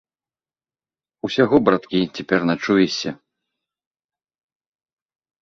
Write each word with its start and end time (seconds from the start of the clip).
Усяго, 1.29 1.55
браткі, 1.67 1.99
цяпер 2.15 2.39
начуешся. 2.51 3.09